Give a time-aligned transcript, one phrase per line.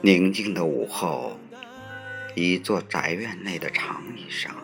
[0.00, 1.38] 宁静的午后，
[2.34, 4.54] 一座宅院内的长椅上，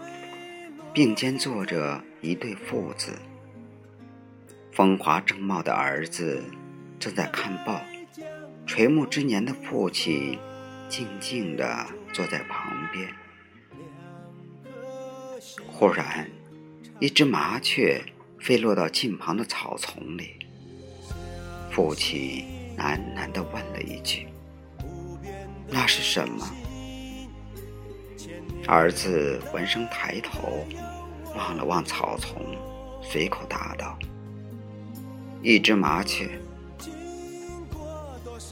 [0.92, 3.12] 并肩坐着一对父子。
[4.72, 6.42] 风华正茂的儿子
[6.98, 7.82] 正在看报，
[8.66, 10.38] 垂暮之年的父亲
[10.88, 13.08] 静静地坐在旁边。
[15.66, 16.30] 忽然，
[17.00, 18.02] 一只麻雀
[18.38, 20.36] 飞落到近旁的草丛里。
[21.70, 22.44] 父亲
[22.78, 24.26] 喃喃地问了一句
[25.72, 26.46] ：“那是什么？”
[28.68, 30.66] 儿子闻声抬头，
[31.34, 32.40] 望了望草丛，
[33.02, 33.98] 随口答道。
[35.42, 36.30] 一只麻雀。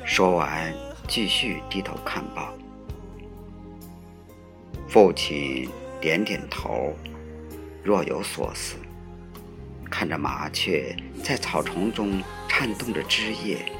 [0.04, 0.74] 说完，
[1.06, 2.52] 继续低头看报。
[4.88, 5.68] 父亲
[6.00, 6.96] 点点头，
[7.84, 8.76] 若有所思，
[9.88, 13.70] 看着麻雀在草丛中颤动着枝叶，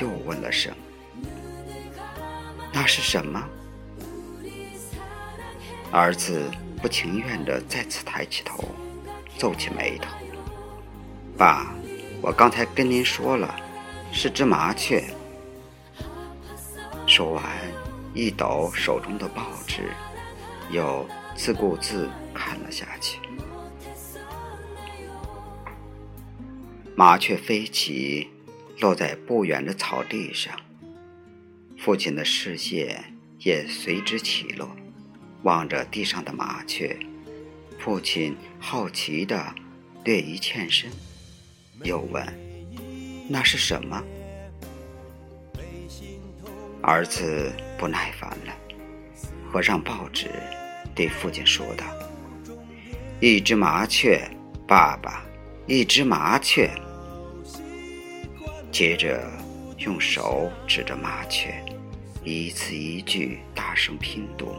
[0.00, 0.72] 又问了声
[2.72, 3.42] ：“那是什么？”
[5.92, 8.64] 儿子不情愿地再次抬起头，
[9.38, 10.08] 皱起眉头
[11.36, 11.74] ：“爸。”
[12.22, 13.52] 我刚才跟您说了，
[14.12, 15.02] 是只麻雀。
[17.04, 17.44] 说完，
[18.14, 19.90] 一抖手中的报纸，
[20.70, 23.18] 又自顾自看了下去。
[26.94, 28.30] 麻雀飞起，
[28.78, 30.54] 落在不远的草地上。
[31.84, 33.02] 父亲的视线
[33.40, 34.70] 也随之起落，
[35.42, 36.96] 望着地上的麻雀。
[37.76, 39.52] 父亲好奇地
[40.04, 40.88] 略一欠身。
[41.82, 42.24] 又问
[43.28, 44.00] ：“那是什么？”
[46.80, 48.56] 儿子不耐烦了，
[49.50, 50.30] 合上报纸，
[50.94, 51.84] 对父亲说道
[53.18, 54.22] ：“一只麻雀，
[54.68, 55.24] 爸爸，
[55.66, 56.70] 一只麻雀。”
[58.70, 59.28] 接着
[59.78, 61.52] 用手指着麻雀，
[62.24, 64.54] 一字一句大声拼读：“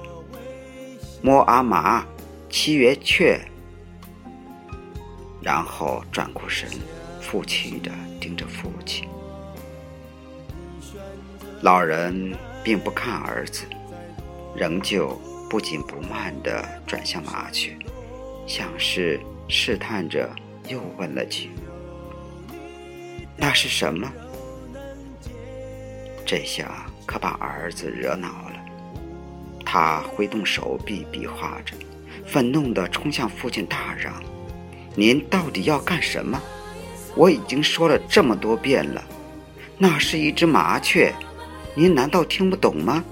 [1.23, 2.05] 摸阿麻，
[2.49, 3.39] 七月雀。”
[5.41, 6.69] 然后转过身。
[7.21, 9.07] 负气的盯着父亲，
[11.61, 13.63] 老人并不看儿子，
[14.55, 15.19] 仍旧
[15.49, 17.75] 不紧不慢的转向麻雀，
[18.45, 20.29] 像是试探着，
[20.67, 21.49] 又问了句
[23.35, 24.11] ：“那是什么？”
[26.27, 28.55] 这下可把儿子惹恼了，
[29.65, 31.75] 他挥动手臂比划着，
[32.25, 34.23] 愤怒的冲向父亲，大嚷
[34.95, 36.41] ：“您到底要干什么？”
[37.15, 39.03] 我已经说了这么多遍了，
[39.77, 41.13] 那是一只麻雀，
[41.75, 43.03] 您难道听不懂吗？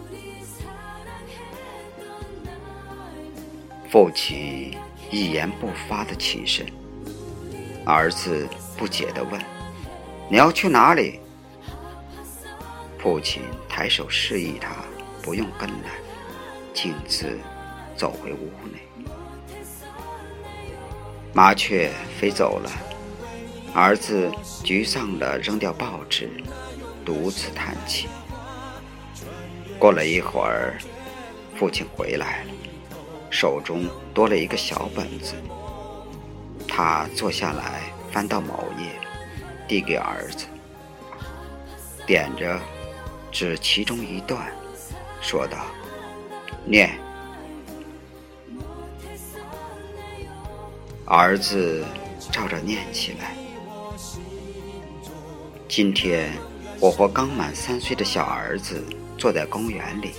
[3.90, 4.74] 父亲
[5.12, 6.66] 一言不发的起身，
[7.86, 8.48] 儿子
[8.78, 9.40] 不解的问
[10.32, 11.20] ：“你要去哪里？”
[13.02, 14.70] 父亲抬手示意他
[15.24, 15.90] 不用跟来，
[16.72, 17.40] 径自
[17.98, 18.80] 走回屋内。
[21.34, 22.70] 麻雀飞走了。
[23.74, 24.30] 儿子
[24.64, 26.30] 沮丧地扔掉报纸，
[27.04, 28.08] 独自叹气。
[29.80, 30.78] 过了一会儿，
[31.56, 32.52] 父亲回来了，
[33.32, 35.34] 手中多了一个小本子。
[36.68, 37.82] 他坐下来，
[38.12, 38.86] 翻到某页，
[39.68, 40.46] 递给儿子，
[42.06, 42.60] 点着，
[43.32, 44.52] 指其中一段，
[45.22, 45.66] 说道
[46.66, 46.98] ：“念。”
[51.06, 51.86] 儿子
[52.32, 53.36] 照着念起来。
[55.68, 56.32] 今天，
[56.80, 58.84] 我和刚满三岁的小儿子
[59.18, 60.12] 坐在公园里，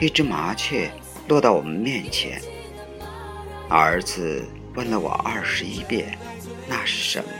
[0.00, 0.90] 一只麻雀
[1.28, 2.40] 落到我们面前。
[3.68, 6.18] 儿子问了我二十一遍，
[6.68, 7.30] 那是什么？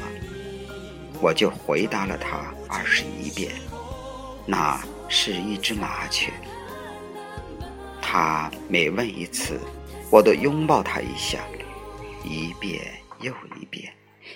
[1.20, 3.53] 我就回答了他二十一遍，
[4.47, 6.33] 那是一只麻雀。
[8.00, 9.59] 他每问一次，
[10.11, 11.41] 我都拥抱他一下，
[12.25, 13.93] 一遍又一遍，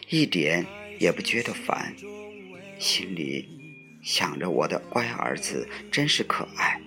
[0.08, 0.64] 一点
[0.98, 1.94] 也不觉得烦。
[2.78, 3.48] 心里
[4.02, 6.80] 想着我的乖儿子真是可爱。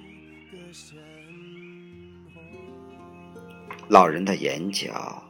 [3.87, 5.23] 老人的眼角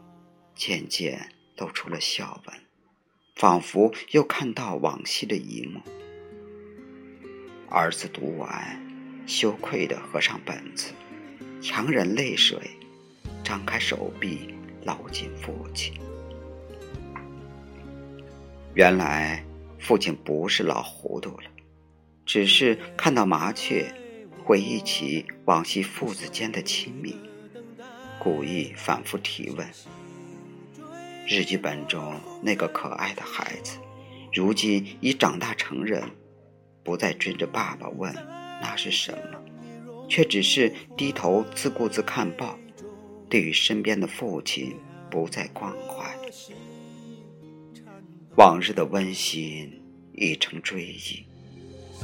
[0.54, 2.56] 渐渐露出了笑纹，
[3.36, 5.82] 仿佛又看到往昔的一幕。
[7.70, 8.82] 儿子读完，
[9.28, 10.92] 羞愧的合上本子，
[11.62, 12.58] 强忍泪水，
[13.44, 15.94] 张开手臂搂紧父亲。
[18.74, 19.44] 原来。
[19.82, 21.46] 父亲不是老糊涂了，
[22.26, 23.90] 只是看到麻雀，
[24.44, 27.16] 回忆起往昔父子间的亲密，
[28.20, 29.66] 故意反复提问。
[31.26, 33.78] 日记本中那个可爱的孩子，
[34.34, 36.04] 如今已长大成人，
[36.84, 38.14] 不再追着爸爸问
[38.62, 39.40] 那是什么，
[40.08, 42.58] 却只是低头自顾自看报，
[43.30, 44.76] 对于身边的父亲
[45.10, 46.16] 不再关怀。
[48.36, 49.82] 往日的温馨
[50.14, 51.26] 已成追忆，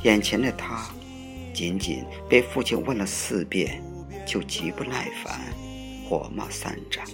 [0.04, 0.90] 眼前的他，
[1.54, 3.82] 仅仅被父亲问了四遍，
[4.26, 5.40] 就极不耐烦，
[6.08, 7.06] 火冒三丈。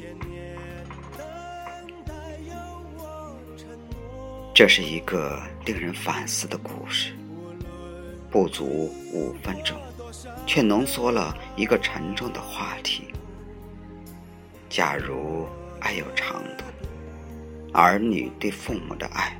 [4.53, 7.13] 这是一个令人反思的故事，
[8.31, 9.77] 不足五分钟，
[10.47, 13.13] 却浓缩了一个沉重的话题。
[14.69, 15.45] 假如
[15.81, 16.63] 爱有长度，
[17.73, 19.37] 儿女对父母的爱，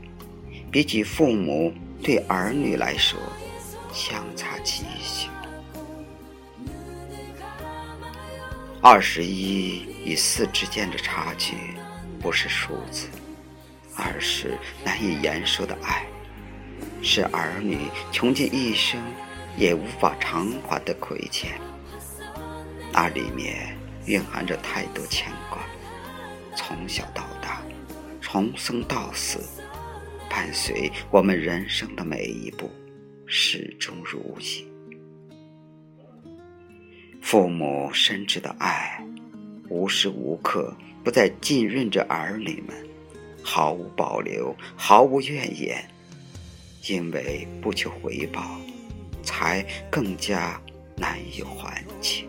[0.70, 1.74] 比起父母
[2.04, 3.18] 对儿女来说，
[3.94, 5.30] 相差极小。
[8.82, 11.56] 二十一与四之间的差距，
[12.20, 13.08] 不是数字。
[13.94, 16.08] 而是难以言说的爱，
[17.02, 17.78] 是儿女
[18.12, 19.02] 穷尽一生
[19.58, 21.52] 也无法偿还的亏欠。
[22.94, 23.76] 那里面
[24.06, 25.60] 蕴含着太多牵挂，
[26.56, 27.62] 从小到大，
[28.22, 29.40] 从生到死，
[30.30, 32.70] 伴随我们人生的每一步，
[33.26, 34.68] 始终如一。
[37.22, 39.02] 父母深挚的爱，
[39.70, 42.76] 无时无刻不在浸润着儿女们。
[43.44, 45.84] 毫无保留，毫无怨言，
[46.88, 48.58] 因为不求回报，
[49.24, 50.60] 才更加
[50.96, 52.28] 难以还清。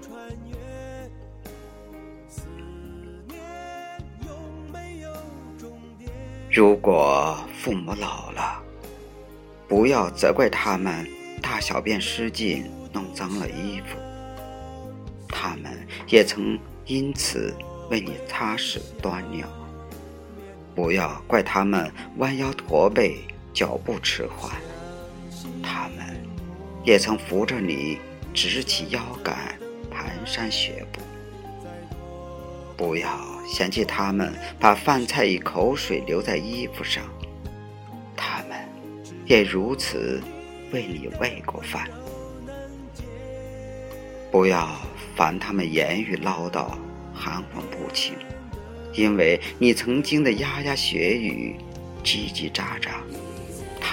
[6.50, 8.62] 如果父母老了，
[9.66, 11.08] 不要责怪他们
[11.40, 13.96] 大小便失禁，弄脏了衣服，
[15.28, 17.54] 他们也曾因此
[17.88, 19.48] 为你擦拭端尿。
[20.74, 23.18] 不要怪他们弯腰驼背、
[23.52, 24.52] 脚步迟缓，
[25.62, 26.20] 他们
[26.84, 27.98] 也曾扶着你
[28.32, 29.36] 直起腰杆、
[29.90, 31.00] 蹒跚学步。
[32.76, 33.08] 不要
[33.46, 37.04] 嫌弃他们把饭菜与口水留在衣服上，
[38.16, 38.58] 他们
[39.26, 40.20] 也如此
[40.72, 41.88] 为你喂过饭。
[44.30, 44.68] 不要
[45.14, 46.70] 烦他们言语唠叨、
[47.14, 48.14] 含混不清。
[48.94, 51.56] 因为你曾经的牙牙学语、
[52.02, 52.90] 叽叽喳喳，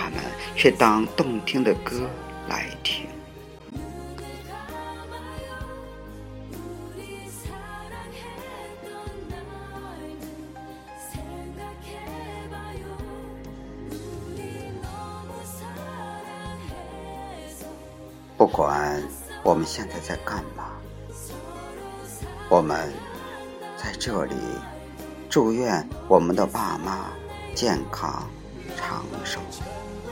[0.10, 0.24] 们
[0.56, 2.10] 却当动听的歌
[2.48, 3.08] 来听。
[18.38, 19.02] 不管
[19.44, 20.70] 我们现在在干嘛，
[22.50, 22.92] 我们
[23.78, 24.36] 在这里。
[25.30, 27.12] 祝愿我们的爸妈
[27.54, 28.28] 健康
[28.76, 29.40] 长寿